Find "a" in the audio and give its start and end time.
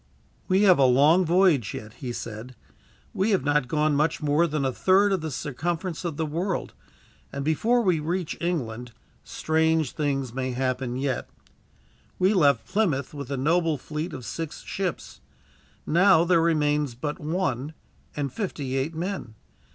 0.79-0.85, 4.65-4.71, 13.29-13.37